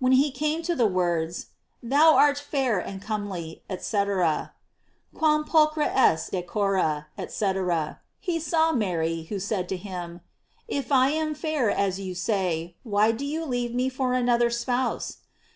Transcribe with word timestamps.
When 0.00 0.10
he 0.10 0.32
carne 0.32 0.62
to 0.62 0.74
the 0.74 0.88
words: 0.88 1.50
Thou 1.80 2.16
art 2.16 2.38
fair 2.40 2.80
and 2.80 3.00
comely, 3.00 3.62
&c.: 3.78 3.96
"Quam 5.14 5.44
pulchra 5.44 5.86
es 5.94 6.28
et 6.34 6.44
decora," 6.44 7.06
<fcc., 7.16 7.98
he 8.18 8.40
saw 8.40 8.72
Mary, 8.72 9.22
who 9.28 9.38
said 9.38 9.68
to 9.68 9.76
him: 9.76 10.22
"If 10.66 10.90
I 10.90 11.10
am 11.10 11.36
fair 11.36 11.70
as 11.70 12.00
you 12.00 12.16
say, 12.16 12.74
why 12.82 13.12
do 13.12 13.24
you 13.24 13.44
leave 13.44 13.72
me 13.72 13.88
for 13.88 14.12
another 14.12 14.50
spouse? 14.50 15.18